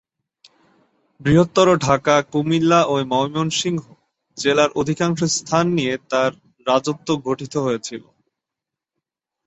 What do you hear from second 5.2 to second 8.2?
স্থান নিয়ে তার রাজত্ব গঠিত হয়েছিল।